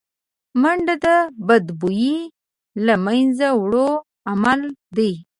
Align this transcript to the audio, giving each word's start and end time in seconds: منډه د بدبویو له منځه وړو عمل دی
منډه 0.61 0.95
د 1.03 1.07
بدبویو 1.47 2.21
له 2.85 2.93
منځه 3.05 3.47
وړو 3.61 3.89
عمل 4.31 4.61
دی 4.97 5.13